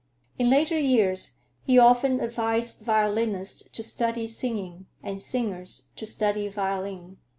[0.39, 7.17] In later years he often advised violinists to study singing, and singers to study violin.